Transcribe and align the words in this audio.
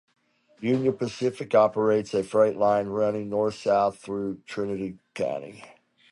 Union 0.61 0.97
Pacific 0.97 1.53
operates 1.53 2.15
a 2.15 2.23
freight 2.23 2.57
line 2.57 2.87
running 2.87 3.29
north-south 3.29 3.99
through 3.99 4.39
Trinity 4.47 4.97
County. 5.13 5.63